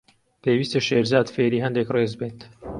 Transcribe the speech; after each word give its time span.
پێویستە 0.43 0.79
شێرزاد 0.87 1.27
فێری 1.35 1.63
هەندێک 1.65 1.87
ڕێز 1.95 2.13
بێت. 2.19 2.39